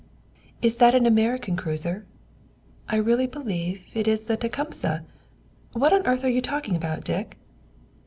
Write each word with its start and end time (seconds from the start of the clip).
"Is 0.63 0.77
that 0.77 0.95
an 0.95 1.05
American 1.05 1.55
cruiser? 1.55 2.07
I 2.89 2.95
really 2.95 3.27
believe 3.27 3.91
it 3.93 4.07
is 4.07 4.23
the 4.23 4.35
Tecumseh. 4.35 5.05
What 5.73 5.93
on 5.93 6.07
earth 6.07 6.23
were 6.23 6.29
you 6.29 6.41
talking 6.41 6.75
about, 6.75 7.03
Dick?" 7.03 7.37